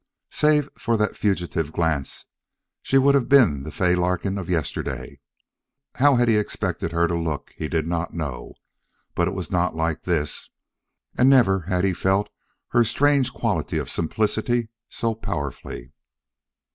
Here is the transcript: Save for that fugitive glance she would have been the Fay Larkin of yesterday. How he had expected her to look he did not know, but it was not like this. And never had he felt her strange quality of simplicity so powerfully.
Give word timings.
Save 0.31 0.67
for 0.79 0.97
that 0.97 1.15
fugitive 1.15 1.71
glance 1.71 2.25
she 2.81 2.97
would 2.97 3.13
have 3.13 3.29
been 3.29 3.61
the 3.61 3.69
Fay 3.71 3.93
Larkin 3.93 4.39
of 4.39 4.49
yesterday. 4.49 5.19
How 5.97 6.15
he 6.15 6.21
had 6.21 6.27
expected 6.29 6.91
her 6.91 7.05
to 7.07 7.15
look 7.15 7.51
he 7.55 7.67
did 7.67 7.85
not 7.85 8.11
know, 8.15 8.53
but 9.13 9.27
it 9.27 9.35
was 9.35 9.51
not 9.51 9.75
like 9.75 10.01
this. 10.01 10.49
And 11.19 11.29
never 11.29 11.59
had 11.69 11.83
he 11.83 11.93
felt 11.93 12.29
her 12.69 12.83
strange 12.83 13.31
quality 13.31 13.77
of 13.77 13.91
simplicity 13.91 14.69
so 14.89 15.13
powerfully. 15.13 15.91